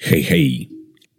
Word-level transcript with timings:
Hej, 0.00 0.22
hej! 0.22 0.70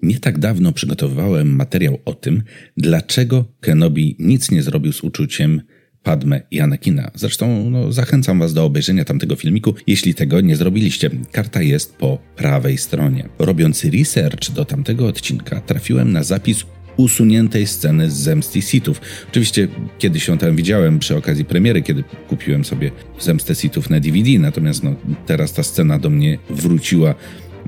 Nie 0.02 0.20
tak 0.20 0.40
dawno 0.40 0.72
przygotowywałem 0.72 1.56
materiał 1.56 2.00
o 2.06 2.14
tym, 2.14 2.44
dlaczego 2.78 3.46
Kenobi 3.60 4.16
nic 4.20 4.52
nie 4.52 4.64
zrobił 4.64 4.94
z 4.94 5.04
uczuciem 5.04 5.62
Padme 6.04 6.42
i 6.52 6.60
Anakina. 6.60 7.12
Zresztą 7.16 7.70
no, 7.70 7.92
zachęcam 7.92 8.40
Was 8.40 8.54
do 8.54 8.66
obejrzenia 8.66 9.06
tamtego 9.06 9.36
filmiku, 9.36 9.76
jeśli 9.88 10.16
tego 10.16 10.42
nie 10.42 10.56
zrobiliście. 10.56 11.10
Karta 11.32 11.62
jest 11.62 11.96
po 11.96 12.18
prawej 12.36 12.78
stronie. 12.78 13.30
Robiąc 13.40 13.86
research 13.86 14.52
do 14.52 14.66
tamtego 14.66 15.08
odcinka, 15.08 15.62
trafiłem 15.62 16.12
na 16.12 16.24
zapis 16.24 16.66
usuniętej 16.98 17.68
sceny 17.68 18.12
z 18.12 18.14
Zemsty 18.14 18.62
Sithów. 18.62 19.02
Oczywiście 19.30 19.68
kiedyś 19.98 20.28
ją 20.28 20.38
tam 20.38 20.56
widziałem 20.56 21.00
przy 21.00 21.18
okazji 21.18 21.46
premiery, 21.46 21.82
kiedy 21.82 22.04
kupiłem 22.30 22.66
sobie 22.66 22.92
Zemstę 23.20 23.56
Sithów 23.56 23.90
na 23.90 24.00
DVD, 24.00 24.40
natomiast 24.40 24.84
no, 24.84 24.96
teraz 25.26 25.54
ta 25.54 25.64
scena 25.64 26.00
do 26.00 26.10
mnie 26.10 26.38
wróciła 26.50 27.16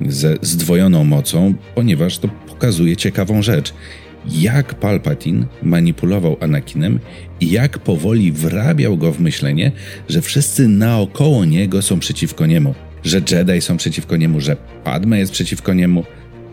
ze 0.08 0.38
zdwojoną 0.42 1.04
mocą, 1.04 1.54
ponieważ 1.76 2.18
to 2.18 2.28
pokazuje 2.28 2.98
ciekawą 2.98 3.42
rzecz. 3.42 3.74
Jak 4.30 4.74
Palpatine 4.74 5.46
manipulował 5.64 6.38
Anakinem 6.40 7.00
i 7.40 7.52
jak 7.52 7.80
powoli 7.80 8.32
wrabiał 8.32 8.98
go 8.98 9.12
w 9.12 9.20
myślenie, 9.20 9.72
że 10.10 10.22
wszyscy 10.22 10.68
naokoło 10.68 11.46
niego 11.46 11.82
są 11.82 12.00
przeciwko 12.00 12.46
niemu, 12.46 12.76
że 13.04 13.22
Jedi 13.32 13.62
są 13.62 13.78
przeciwko 13.78 14.18
niemu, 14.18 14.40
że 14.40 14.58
Padme 14.84 15.20
jest 15.20 15.32
przeciwko 15.32 15.74
niemu. 15.74 16.04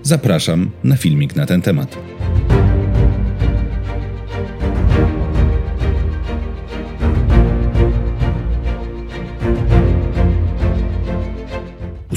Zapraszam 0.02 0.70
na 0.84 0.96
filmik 0.96 1.36
na 1.36 1.46
ten 1.46 1.62
temat. 1.62 1.98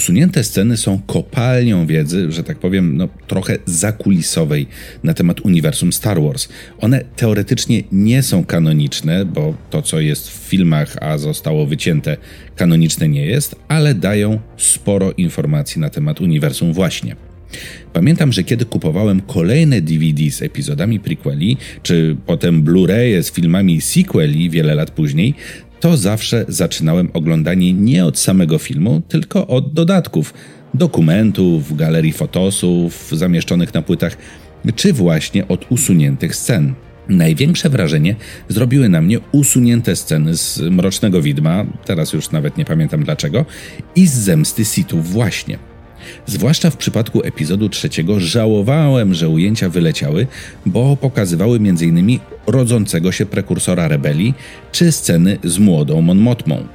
Usunięte 0.01 0.43
sceny 0.43 0.77
są 0.77 0.99
kopalnią 0.99 1.85
wiedzy, 1.85 2.31
że 2.31 2.43
tak 2.43 2.59
powiem, 2.59 2.97
no, 2.97 3.07
trochę 3.27 3.57
zakulisowej 3.65 4.67
na 5.03 5.13
temat 5.13 5.41
uniwersum 5.41 5.93
Star 5.93 6.21
Wars. 6.21 6.49
One 6.79 7.03
teoretycznie 7.15 7.83
nie 7.91 8.23
są 8.23 8.45
kanoniczne, 8.45 9.25
bo 9.25 9.53
to, 9.69 9.81
co 9.81 9.99
jest 9.99 10.29
w 10.29 10.33
filmach, 10.33 10.95
a 11.01 11.17
zostało 11.17 11.65
wycięte, 11.65 12.17
kanoniczne 12.55 13.07
nie 13.07 13.25
jest, 13.25 13.55
ale 13.67 13.95
dają 13.95 14.39
sporo 14.57 15.11
informacji 15.11 15.81
na 15.81 15.89
temat 15.89 16.21
uniwersum 16.21 16.73
właśnie. 16.73 17.15
Pamiętam, 17.93 18.31
że 18.31 18.43
kiedy 18.43 18.65
kupowałem 18.65 19.21
kolejne 19.21 19.81
DVD 19.81 20.31
z 20.31 20.41
epizodami 20.41 20.99
prequeli, 20.99 21.57
czy 21.83 22.15
potem 22.25 22.63
Blu-raye 22.63 23.23
z 23.23 23.31
filmami 23.31 23.81
sequeli 23.81 24.49
wiele 24.49 24.75
lat 24.75 24.91
później, 24.91 25.35
to 25.81 25.97
zawsze 25.97 26.45
zaczynałem 26.47 27.09
oglądanie 27.13 27.73
nie 27.73 28.05
od 28.05 28.19
samego 28.19 28.57
filmu, 28.57 29.01
tylko 29.07 29.47
od 29.47 29.73
dodatków, 29.73 30.33
dokumentów, 30.73 31.77
galerii 31.77 32.13
fotosów 32.13 33.09
zamieszczonych 33.11 33.73
na 33.73 33.81
płytach, 33.81 34.17
czy 34.75 34.93
właśnie 34.93 35.47
od 35.47 35.71
usuniętych 35.71 36.35
scen. 36.35 36.73
Największe 37.09 37.69
wrażenie 37.69 38.15
zrobiły 38.49 38.89
na 38.89 39.01
mnie 39.01 39.19
usunięte 39.31 39.95
sceny 39.95 40.37
z 40.37 40.59
Mrocznego 40.59 41.21
Widma, 41.21 41.65
teraz 41.85 42.13
już 42.13 42.31
nawet 42.31 42.57
nie 42.57 42.65
pamiętam 42.65 43.03
dlaczego, 43.03 43.45
i 43.95 44.07
z 44.07 44.13
Zemsty 44.13 44.65
Sithów 44.65 45.11
właśnie. 45.11 45.70
Zwłaszcza 46.25 46.69
w 46.69 46.77
przypadku 46.77 47.21
epizodu 47.23 47.69
trzeciego 47.69 48.19
żałowałem, 48.19 49.13
że 49.13 49.29
ujęcia 49.29 49.69
wyleciały, 49.69 50.27
bo 50.65 50.97
pokazywały 50.97 51.57
m.in. 51.57 52.19
rodzącego 52.47 53.11
się 53.11 53.25
prekursora 53.25 53.87
rebelii 53.87 54.33
czy 54.71 54.91
sceny 54.91 55.37
z 55.43 55.57
młodą 55.57 56.01
Mon 56.01 56.17
Mothmą. 56.17 56.67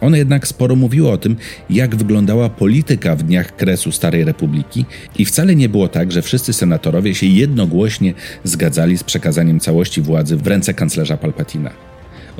One 0.00 0.18
jednak 0.18 0.48
sporo 0.48 0.76
mówiły 0.76 1.10
o 1.10 1.18
tym, 1.18 1.36
jak 1.70 1.96
wyglądała 1.96 2.48
polityka 2.48 3.16
w 3.16 3.22
dniach 3.22 3.56
kresu 3.56 3.92
Starej 3.92 4.24
Republiki 4.24 4.84
i 5.18 5.24
wcale 5.24 5.56
nie 5.56 5.68
było 5.68 5.88
tak, 5.88 6.12
że 6.12 6.22
wszyscy 6.22 6.52
senatorowie 6.52 7.14
się 7.14 7.26
jednogłośnie 7.26 8.14
zgadzali 8.44 8.98
z 8.98 9.04
przekazaniem 9.04 9.60
całości 9.60 10.02
władzy 10.02 10.36
w 10.36 10.46
ręce 10.46 10.74
kanclerza 10.74 11.16
Palpatina. 11.16 11.89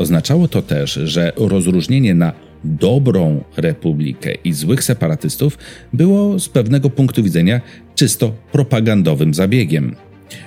Oznaczało 0.00 0.48
to 0.48 0.62
też, 0.62 0.92
że 1.04 1.32
rozróżnienie 1.36 2.14
na 2.14 2.32
dobrą 2.64 3.44
republikę 3.56 4.34
i 4.44 4.52
złych 4.52 4.84
separatystów 4.84 5.58
było 5.92 6.38
z 6.38 6.48
pewnego 6.48 6.90
punktu 6.90 7.22
widzenia 7.22 7.60
czysto 7.94 8.32
propagandowym 8.52 9.34
zabiegiem. 9.34 9.96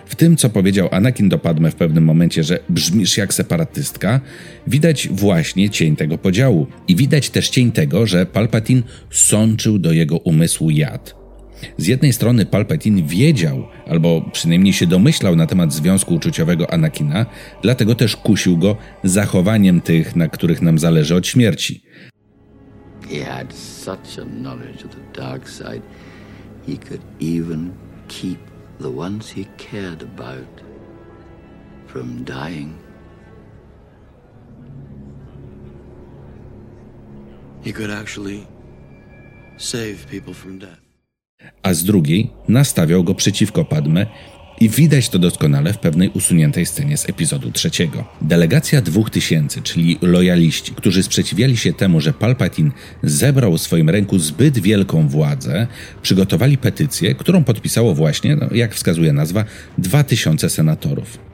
W 0.05 0.15
tym, 0.15 0.37
co 0.37 0.49
powiedział 0.49 0.87
Anakin 0.91 1.29
do 1.29 1.37
Padme 1.37 1.71
w 1.71 1.75
pewnym 1.75 2.03
momencie, 2.03 2.43
że 2.43 2.59
brzmisz 2.69 3.17
jak 3.17 3.33
separatystka, 3.33 4.21
widać 4.67 5.07
właśnie 5.11 5.69
cień 5.69 5.95
tego 5.95 6.17
podziału. 6.17 6.67
I 6.87 6.95
widać 6.95 7.29
też 7.29 7.49
cień 7.49 7.71
tego, 7.71 8.07
że 8.07 8.25
Palpatine 8.25 8.83
sączył 9.11 9.79
do 9.79 9.91
jego 9.91 10.17
umysłu 10.17 10.69
jad. 10.69 11.22
Z 11.77 11.87
jednej 11.87 12.13
strony 12.13 12.45
Palpatine 12.45 13.03
wiedział, 13.03 13.67
albo 13.87 14.21
przynajmniej 14.31 14.73
się 14.73 14.87
domyślał 14.87 15.35
na 15.35 15.47
temat 15.47 15.73
związku 15.73 16.15
uczuciowego 16.15 16.73
Anakina, 16.73 17.25
dlatego 17.61 17.95
też 17.95 18.15
kusił 18.15 18.57
go 18.57 18.77
zachowaniem 19.03 19.81
tych, 19.81 20.15
na 20.15 20.27
których 20.27 20.61
nam 20.61 20.79
zależy 20.79 21.15
od 21.15 21.27
śmierci. 21.27 21.83
He 23.09 23.25
had 23.25 23.53
such 23.53 24.19
a 24.21 24.25
knowledge 24.25 24.85
of 24.85 24.91
the 24.91 25.21
dark 25.21 25.49
side, 25.49 25.81
he 26.67 26.77
could 26.87 27.01
even 27.21 27.71
keep 28.07 28.39
the 28.81 28.89
ones 28.97 29.31
he 29.31 29.43
cared 29.71 30.03
about 30.03 30.63
from 31.87 32.23
dying. 32.23 32.73
He 37.65 37.73
could 37.73 37.91
actually 37.91 38.47
save 39.57 39.95
people 40.11 40.33
from 40.33 40.59
death 40.59 40.83
a 41.63 41.73
z 41.73 41.83
drugiej 41.83 42.29
nastawiał 42.47 43.03
go 43.03 43.15
przeciwko 43.15 43.65
Padme 43.65 44.05
i 44.59 44.69
widać 44.69 45.09
to 45.09 45.19
doskonale 45.19 45.73
w 45.73 45.77
pewnej 45.77 46.09
usuniętej 46.09 46.65
scenie 46.65 46.97
z 46.97 47.09
epizodu 47.09 47.51
trzeciego. 47.51 48.03
Delegacja 48.21 48.81
dwóch 48.81 49.09
tysięcy, 49.09 49.61
czyli 49.61 49.97
lojaliści, 50.01 50.71
którzy 50.75 51.03
sprzeciwiali 51.03 51.57
się 51.57 51.73
temu, 51.73 52.01
że 52.01 52.13
Palpatine 52.13 52.71
zebrał 53.03 53.57
w 53.57 53.61
swoim 53.61 53.89
ręku 53.89 54.19
zbyt 54.19 54.59
wielką 54.59 55.07
władzę, 55.07 55.67
przygotowali 56.01 56.57
petycję, 56.57 57.15
którą 57.15 57.43
podpisało 57.43 57.95
właśnie, 57.95 58.35
no, 58.35 58.47
jak 58.51 58.75
wskazuje 58.75 59.13
nazwa, 59.13 59.45
dwa 59.77 60.03
tysiące 60.03 60.49
senatorów. 60.49 61.32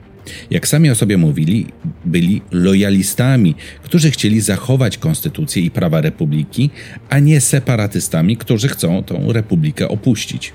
Jak 0.50 0.68
sami 0.68 0.90
o 0.90 0.94
sobie 0.94 1.16
mówili, 1.16 1.66
byli 2.04 2.42
lojalistami, 2.50 3.54
którzy 3.82 4.10
chcieli 4.10 4.40
zachować 4.40 4.98
konstytucję 4.98 5.62
i 5.62 5.70
prawa 5.70 6.00
republiki, 6.00 6.70
a 7.08 7.18
nie 7.18 7.40
separatystami, 7.40 8.36
którzy 8.36 8.68
chcą 8.68 9.02
tą 9.02 9.32
republikę 9.32 9.88
opuścić. 9.88 10.52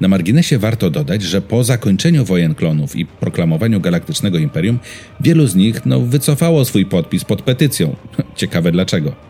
Na 0.00 0.08
marginesie 0.08 0.58
warto 0.58 0.90
dodać, 0.90 1.22
że 1.22 1.42
po 1.42 1.64
zakończeniu 1.64 2.24
wojen 2.24 2.54
klonów 2.54 2.96
i 2.96 3.06
proklamowaniu 3.06 3.80
Galaktycznego 3.80 4.38
Imperium, 4.38 4.78
wielu 5.20 5.46
z 5.46 5.54
nich 5.54 5.86
no, 5.86 6.00
wycofało 6.00 6.64
swój 6.64 6.86
podpis 6.86 7.24
pod 7.24 7.42
petycją. 7.42 7.96
Ciekawe 8.36 8.72
dlaczego. 8.72 9.29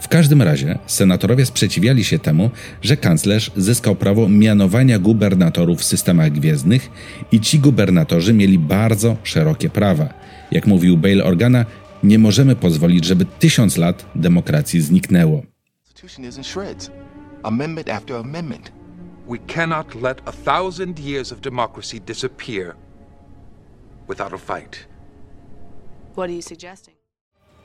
W 0.00 0.08
każdym 0.08 0.42
razie 0.42 0.78
senatorowie 0.86 1.46
sprzeciwiali 1.46 2.04
się 2.04 2.18
temu, 2.18 2.50
że 2.82 2.96
kanclerz 2.96 3.50
zyskał 3.56 3.96
prawo 3.96 4.28
mianowania 4.28 4.98
gubernatorów 4.98 5.78
w 5.80 5.84
systemach 5.84 6.30
gwiezdnych 6.30 6.90
i 7.32 7.40
ci 7.40 7.58
gubernatorzy 7.58 8.32
mieli 8.32 8.58
bardzo 8.58 9.16
szerokie 9.22 9.70
prawa. 9.70 10.14
Jak 10.50 10.66
mówił 10.66 10.96
Bale 10.96 11.24
Organa, 11.24 11.64
nie 12.02 12.18
możemy 12.18 12.56
pozwolić, 12.56 13.04
żeby 13.04 13.26
tysiąc 13.38 13.76
lat 13.76 14.06
demokracji 14.14 14.80
zniknęło. 14.80 15.42
We 19.28 19.38
cannot 19.38 19.94
let 19.94 20.22
a 20.24 20.32
thousand 20.32 21.00
years 21.00 21.32
of 21.32 21.40
democracy 21.40 22.00
disappear 22.00 22.76
without 24.08 24.32
a 24.32 24.38
fight. 24.38 24.86
What 26.14 26.30
are 26.30 26.32
you 26.32 26.42
suggesting? 26.42 26.95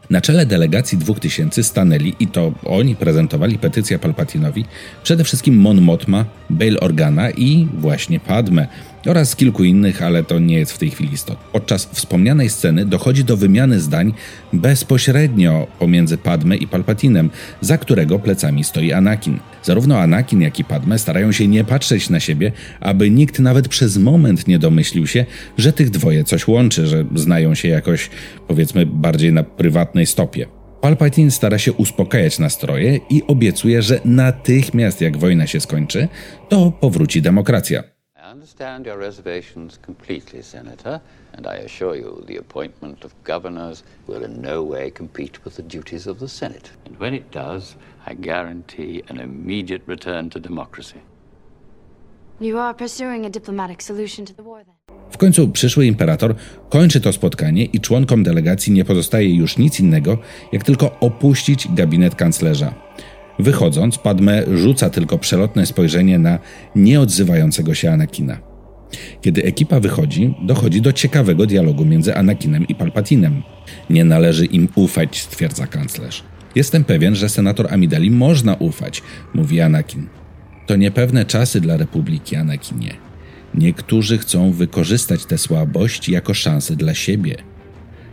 Na 0.09 0.21
czele 0.21 0.45
delegacji 0.45 0.97
dwóch 0.97 1.19
tysięcy 1.19 1.63
stanęli, 1.63 2.15
i 2.19 2.27
to 2.27 2.51
oni 2.65 2.95
prezentowali 2.95 3.57
petycję 3.57 3.99
Palpatinowi, 3.99 4.65
przede 5.03 5.23
wszystkim 5.23 5.57
Mon 5.57 5.81
Mothma, 5.81 6.25
Bail 6.51 6.77
Organa 6.81 7.31
i 7.31 7.67
właśnie 7.73 8.19
Padme 8.19 8.67
oraz 9.07 9.35
kilku 9.35 9.63
innych, 9.63 10.01
ale 10.01 10.23
to 10.23 10.39
nie 10.39 10.57
jest 10.57 10.71
w 10.71 10.77
tej 10.77 10.89
chwili 10.89 11.13
istotne. 11.13 11.43
Podczas 11.51 11.85
wspomnianej 11.85 12.49
sceny 12.49 12.85
dochodzi 12.85 13.23
do 13.23 13.37
wymiany 13.37 13.79
zdań 13.79 14.13
bezpośrednio 14.53 15.67
pomiędzy 15.79 16.17
Padme 16.17 16.57
i 16.57 16.67
Palpatinem, 16.67 17.29
za 17.61 17.77
którego 17.77 18.19
plecami 18.19 18.63
stoi 18.63 18.91
Anakin. 18.91 19.39
Zarówno 19.63 19.99
Anakin, 19.99 20.41
jak 20.41 20.59
i 20.59 20.63
Padme 20.63 20.99
starają 20.99 21.31
się 21.31 21.47
nie 21.47 21.63
patrzeć 21.63 22.09
na 22.09 22.19
siebie, 22.19 22.51
aby 22.79 23.09
nikt 23.09 23.39
nawet 23.39 23.67
przez 23.67 23.97
moment 23.97 24.47
nie 24.47 24.59
domyślił 24.59 25.07
się, 25.07 25.25
że 25.57 25.73
tych 25.73 25.89
dwoje 25.89 26.23
coś 26.23 26.47
łączy, 26.47 26.87
że 26.87 27.05
znają 27.15 27.55
się 27.55 27.67
jakoś, 27.67 28.09
powiedzmy, 28.47 28.85
bardziej 28.85 29.33
na 29.33 29.43
prywatnej 29.43 30.05
stopie. 30.05 30.60
Palpatine 30.81 31.31
stara 31.31 31.57
się 31.57 31.73
uspokajać 31.73 32.39
nastroje 32.39 32.99
i 33.09 33.23
obiecuje, 33.27 33.81
że 33.81 33.99
natychmiast 34.05 35.01
jak 35.01 35.17
wojna 35.17 35.47
się 35.47 35.59
skończy, 35.59 36.07
to 36.49 36.71
powróci 36.71 37.21
demokracja. 37.21 37.83
I 38.15 38.35
no 48.09 48.15
guarantee 48.15 49.03
an 49.09 49.19
immediate 49.19 49.83
return 49.87 50.29
to 50.29 50.39
democracy. 50.39 51.10
W 55.11 55.17
końcu 55.17 55.47
przyszły 55.47 55.85
imperator 55.85 56.35
kończy 56.69 57.01
to 57.01 57.13
spotkanie 57.13 57.65
i 57.65 57.79
członkom 57.79 58.23
delegacji 58.23 58.73
nie 58.73 58.85
pozostaje 58.85 59.35
już 59.35 59.57
nic 59.57 59.79
innego, 59.79 60.17
jak 60.51 60.63
tylko 60.63 60.99
opuścić 60.99 61.67
gabinet 61.73 62.15
kanclerza. 62.15 62.73
Wychodząc, 63.39 63.97
Padme 63.97 64.43
rzuca 64.57 64.89
tylko 64.89 65.17
przelotne 65.17 65.65
spojrzenie 65.65 66.19
na 66.19 66.39
nieodzywającego 66.75 67.73
się 67.73 67.91
Anakina. 67.91 68.37
Kiedy 69.21 69.43
ekipa 69.43 69.79
wychodzi, 69.79 70.35
dochodzi 70.41 70.81
do 70.81 70.93
ciekawego 70.93 71.45
dialogu 71.45 71.85
między 71.85 72.15
Anakinem 72.15 72.67
i 72.67 72.75
Palpatinem. 72.75 73.43
Nie 73.89 74.05
należy 74.05 74.45
im 74.45 74.67
ufać, 74.75 75.21
stwierdza 75.21 75.67
kanclerz. 75.67 76.23
Jestem 76.55 76.83
pewien, 76.83 77.15
że 77.15 77.29
senator 77.29 77.73
Amidali 77.73 78.11
można 78.11 78.55
ufać, 78.55 79.03
mówi 79.33 79.61
Anakin. 79.61 80.20
To 80.67 80.75
niepewne 80.75 81.25
czasy 81.25 81.61
dla 81.61 81.77
Republiki, 81.77 82.35
Anakinie. 82.35 82.93
Niektórzy 83.53 84.17
chcą 84.17 84.51
wykorzystać 84.51 85.25
te 85.25 85.37
słabości 85.37 86.11
jako 86.11 86.33
szansę 86.33 86.75
dla 86.75 86.93
siebie. 86.93 87.35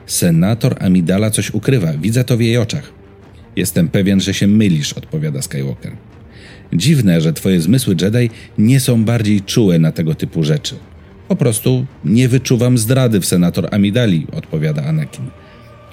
Senator 0.07 0.77
Amidala 0.81 1.31
coś 1.31 1.51
ukrywa, 1.51 1.93
widzę 1.93 2.25
to 2.25 2.37
w 2.37 2.41
jej 2.41 2.57
oczach. 2.57 2.93
Jestem 3.57 3.89
pewien, 3.89 4.21
że 4.21 4.35
się 4.35 4.47
mylisz, 4.47 4.93
odpowiada 4.93 5.43
Skywalker. 5.43 5.93
Dziwne, 6.73 7.21
że 7.21 7.33
twoje 7.33 7.61
zmysły 7.61 7.97
Jedi 8.01 8.31
nie 8.59 8.81
są 8.81 9.05
bardziej 9.05 9.41
czułe 9.41 9.79
na 9.79 9.93
tego 9.93 10.15
typu 10.15 10.45
rzeczy. 10.45 10.75
Po 11.29 11.37
prostu 11.37 11.87
nie 12.05 12.29
wyczuwam 12.29 12.79
zdrady 12.79 13.21
w 13.21 13.27
senator 13.27 13.69
Amidali, 13.71 14.27
odpowiada 14.33 14.85
Anakin. 14.85 15.31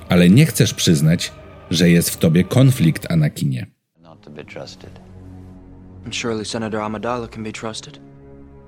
Ale 0.09 0.29
nie 0.29 0.45
chcesz 0.45 0.73
przyznać, 0.73 1.31
że 1.71 1.89
jest 1.89 2.09
w 2.09 2.17
tobie 2.17 2.43
konflikt, 2.43 3.11
Anakinie. 3.11 3.67
Not 4.01 4.21
to 4.21 4.31
be 4.31 4.45
trusted. 4.45 5.04
Surely 6.11 6.45
Senator 6.45 6.79
Amidala 6.79 7.27
can 7.29 7.43
be 7.43 7.51
trusted. 7.51 7.99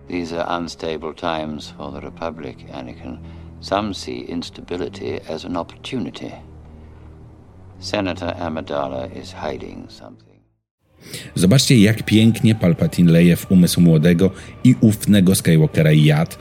These 0.07 0.33
are 0.33 0.45
unstable 0.59 1.13
times 1.13 1.73
for 1.77 1.91
the 1.91 2.01
Republic, 2.01 2.57
Anakin. 2.71 3.19
Some 3.59 3.93
see 3.93 4.19
instability 4.21 5.19
as 5.29 5.45
an 5.45 5.57
opportunity. 5.57 6.33
Senator 7.79 8.33
Amidala 8.39 9.15
is 9.15 9.31
hiding 9.31 9.89
something. 9.89 10.27
Zobaczcie, 11.35 11.81
jak 11.81 12.03
pięknie 12.03 12.55
Palpatine 12.55 13.11
leje 13.11 13.35
w 13.35 13.51
umysł 13.51 13.81
młodego 13.81 14.31
i 14.63 14.75
ufnego 14.81 15.35
Skywalkera 15.35 15.91
jad, 15.91 16.37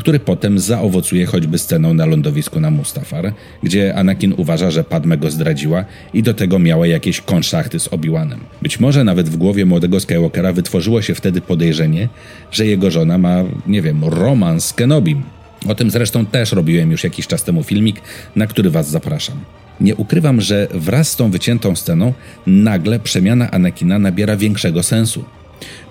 który 0.00 0.18
potem 0.18 0.58
zaowocuje 0.58 1.26
choćby 1.26 1.58
sceną 1.58 1.94
na 1.94 2.06
lądowisku 2.06 2.60
na 2.60 2.70
Mustafar, 2.70 3.32
gdzie 3.62 3.94
Anakin 3.94 4.34
uważa, 4.36 4.70
że 4.70 4.84
Padme 4.84 5.18
go 5.18 5.30
zdradziła 5.30 5.84
i 6.14 6.22
do 6.22 6.34
tego 6.34 6.58
miała 6.58 6.86
jakieś 6.86 7.20
konszachty 7.20 7.80
z 7.80 7.88
Obi-Wanem. 7.88 8.38
Być 8.62 8.80
może 8.80 9.04
nawet 9.04 9.28
w 9.28 9.36
głowie 9.36 9.66
młodego 9.66 10.00
Skywalkera 10.00 10.52
wytworzyło 10.52 11.02
się 11.02 11.14
wtedy 11.14 11.40
podejrzenie, 11.40 12.08
że 12.50 12.66
jego 12.66 12.90
żona 12.90 13.18
ma, 13.18 13.44
nie 13.66 13.82
wiem, 13.82 14.04
romans 14.04 14.64
z 14.64 14.72
Kenobim. 14.72 15.22
O 15.68 15.74
tym 15.74 15.90
zresztą 15.90 16.26
też 16.26 16.52
robiłem 16.52 16.90
już 16.90 17.04
jakiś 17.04 17.26
czas 17.26 17.44
temu 17.44 17.62
filmik, 17.62 18.00
na 18.36 18.46
który 18.46 18.70
was 18.70 18.90
zapraszam. 18.90 19.36
Nie 19.80 19.96
ukrywam, 19.96 20.40
że 20.40 20.68
wraz 20.74 21.08
z 21.08 21.16
tą 21.16 21.30
wyciętą 21.30 21.76
sceną 21.76 22.12
nagle 22.46 23.00
przemiana 23.00 23.50
Anakina 23.50 23.98
nabiera 23.98 24.36
większego 24.36 24.82
sensu. 24.82 25.24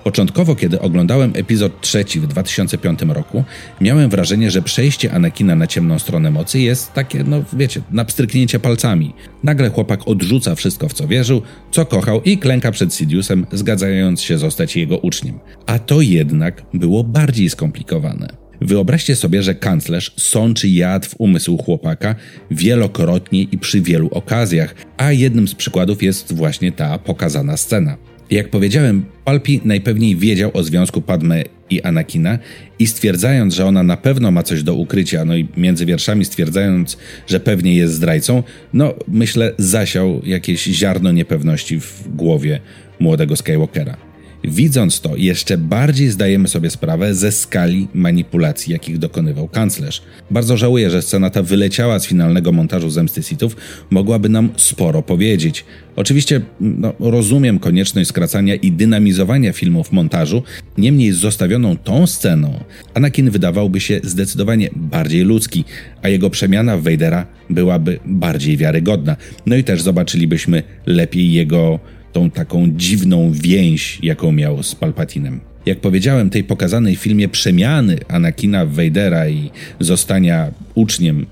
Początkowo, 0.04 0.56
kiedy 0.56 0.80
oglądałem 0.82 1.32
epizod 1.36 1.82
trzeci 1.82 2.20
w 2.20 2.28
2005 2.28 3.00
roku, 3.02 3.44
miałem 3.82 4.10
wrażenie, 4.10 4.52
że 4.52 4.62
przejście 4.62 5.14
Anakina 5.14 5.56
na 5.56 5.68
ciemną 5.68 6.00
stronę 6.00 6.32
mocy 6.32 6.60
jest 6.60 6.94
takie, 6.94 7.24
no 7.24 7.44
wiecie, 7.54 7.82
na 7.92 8.06
pstryknięcie 8.06 8.60
palcami. 8.60 9.14
Nagle 9.44 9.70
chłopak 9.70 10.08
odrzuca 10.08 10.56
wszystko, 10.56 10.90
w 10.90 10.94
co 10.94 11.08
wierzył, 11.08 11.42
co 11.72 11.86
kochał 11.86 12.22
i 12.22 12.38
klęka 12.38 12.72
przed 12.72 12.94
Sidiusem, 12.94 13.46
zgadzając 13.52 14.22
się 14.22 14.38
zostać 14.38 14.76
jego 14.76 14.98
uczniem. 14.98 15.40
A 15.66 15.80
to 15.80 16.02
jednak 16.02 16.64
było 16.74 17.04
bardziej 17.04 17.50
skomplikowane. 17.50 18.28
Wyobraźcie 18.62 19.16
sobie, 19.16 19.44
że 19.44 19.56
kanclerz 19.56 20.14
sączy 20.18 20.70
jad 20.70 21.06
w 21.06 21.16
umysł 21.18 21.58
chłopaka 21.58 22.16
wielokrotnie 22.52 23.42
i 23.42 23.58
przy 23.58 23.82
wielu 23.82 24.08
okazjach, 24.12 24.76
a 24.98 25.12
jednym 25.12 25.48
z 25.48 25.56
przykładów 25.56 26.04
jest 26.04 26.34
właśnie 26.34 26.72
ta 26.72 26.98
pokazana 26.98 27.58
scena. 27.58 27.98
Jak 28.32 28.50
powiedziałem, 28.50 29.06
Palpi 29.26 29.62
najpewniej 29.66 30.16
wiedział 30.16 30.52
o 30.54 30.64
związku 30.64 31.02
Padme 31.02 31.44
i 31.70 31.82
Anakina 31.82 32.40
i 32.80 32.88
stwierdzając, 32.88 33.54
że 33.54 33.66
ona 33.66 33.84
na 33.84 33.98
pewno 33.98 34.32
ma 34.32 34.44
coś 34.44 34.64
do 34.64 34.74
ukrycia, 34.74 35.26
no 35.26 35.36
i 35.36 35.48
między 35.58 35.86
wierszami 35.86 36.26
stwierdzając, 36.26 36.98
że 37.28 37.40
pewnie 37.40 37.76
jest 37.76 37.94
zdrajcą, 37.94 38.44
no 38.74 38.94
myślę 39.08 39.54
zasiał 39.58 40.22
jakieś 40.24 40.64
ziarno 40.64 41.12
niepewności 41.12 41.80
w 41.80 42.16
głowie 42.16 42.60
młodego 43.00 43.36
Skywalkera. 43.36 44.09
Widząc 44.44 45.02
to, 45.02 45.16
jeszcze 45.16 45.58
bardziej 45.58 46.10
zdajemy 46.10 46.48
sobie 46.48 46.70
sprawę 46.70 47.16
ze 47.16 47.32
skali 47.32 47.88
manipulacji, 47.94 48.74
jakich 48.74 48.98
dokonywał 48.98 49.48
kanclerz. 49.48 50.02
Bardzo 50.32 50.58
żałuję, 50.58 50.90
że 50.90 51.02
scena 51.02 51.30
ta 51.30 51.44
wyleciała 51.44 52.00
z 52.00 52.08
finalnego 52.08 52.52
montażu 52.52 52.90
Zemsty 52.90 53.24
Sithów, 53.24 53.56
mogłaby 53.90 54.30
nam 54.30 54.50
sporo 54.58 55.02
powiedzieć. 55.02 55.66
Oczywiście 55.96 56.42
no, 56.60 56.94
rozumiem 57.00 57.60
konieczność 57.60 58.10
skracania 58.10 58.56
i 58.56 58.72
dynamizowania 58.72 59.54
filmu 59.54 59.84
w 59.84 59.92
montażu, 59.92 60.44
niemniej 60.78 61.12
z 61.12 61.18
zostawioną 61.18 61.78
tą 61.78 62.08
sceną 62.08 62.60
Anakin 62.94 63.30
wydawałby 63.30 63.80
się 63.80 64.00
zdecydowanie 64.04 64.70
bardziej 64.76 65.22
ludzki, 65.22 65.64
a 66.02 66.10
jego 66.10 66.30
przemiana 66.30 66.78
w 66.78 66.84
Vadera 66.84 67.26
byłaby 67.50 68.00
bardziej 68.06 68.58
wiarygodna. 68.58 69.16
No 69.46 69.56
i 69.56 69.64
też 69.64 69.82
zobaczylibyśmy 69.82 70.64
lepiej 70.86 71.34
jego 71.34 71.80
tą 72.12 72.32
taką 72.32 72.72
dziwną 72.72 73.32
więź, 73.32 74.00
jaką 74.04 74.32
miał 74.32 74.64
z 74.64 74.76
Palpatinem. 74.76 75.40
Jak 75.66 75.80
powiedziałem, 75.80 76.30
tej 76.30 76.44
pokazanej 76.44 76.96
w 76.96 77.00
filmie 77.00 77.28
przemiany 77.28 77.98
Anakina 78.08 78.66
Vadera 78.66 79.30
i 79.30 79.52
zostania 79.80 80.52
uczniem 80.76 81.26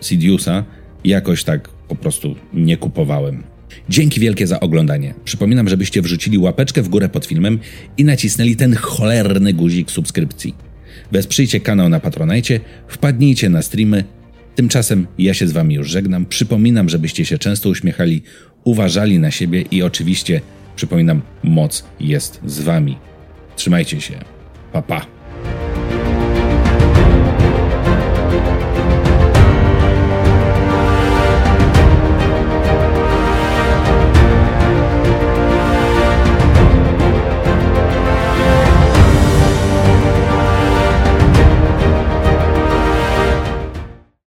Sidiousa 0.00 0.64
jakoś 1.04 1.44
tak 1.44 1.68
po 1.68 1.96
prostu 1.96 2.34
nie 2.54 2.76
kupowałem. 2.76 3.42
Dzięki 3.88 4.20
wielkie 4.20 4.46
za 4.46 4.60
oglądanie. 4.60 5.14
Przypominam, 5.24 5.68
żebyście 5.68 6.02
wrzucili 6.02 6.38
łapeczkę 6.38 6.82
w 6.82 6.88
górę 6.88 7.08
pod 7.08 7.26
filmem 7.26 7.58
i 7.98 8.04
nacisnęli 8.04 8.56
ten 8.56 8.74
cholerny 8.74 9.52
guzik 9.52 9.90
subskrypcji. 9.90 10.54
Wesprzyjcie 11.12 11.60
kanał 11.60 11.88
na 11.88 12.00
Patronajcie, 12.00 12.60
wpadnijcie 12.88 13.48
na 13.48 13.62
streamy. 13.62 14.04
Tymczasem 14.54 15.06
ja 15.18 15.34
się 15.34 15.48
z 15.48 15.52
wami 15.52 15.74
już 15.74 15.90
żegnam. 15.90 16.26
Przypominam, 16.26 16.88
żebyście 16.88 17.24
się 17.24 17.38
często 17.38 17.68
uśmiechali, 17.68 18.22
uważali 18.64 19.18
na 19.18 19.30
siebie 19.30 19.62
i 19.62 19.82
oczywiście, 19.82 20.40
przypominam, 20.76 21.22
moc 21.42 21.84
jest 22.00 22.40
z 22.46 22.60
wami. 22.60 22.98
Trzymajcie 23.56 24.00
się. 24.00 24.14
Pa, 24.72 24.82
pa. 24.82 25.17